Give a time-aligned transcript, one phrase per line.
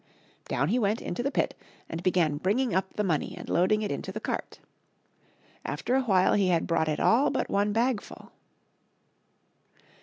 [0.47, 1.55] Down he went into the pit
[1.87, 4.59] and began bringing up the money and loading it into the cart.
[5.63, 8.31] After a while he had brought it all but one bag full.